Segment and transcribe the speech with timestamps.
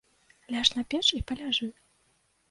[0.53, 1.67] Ляж на печ і паляжы.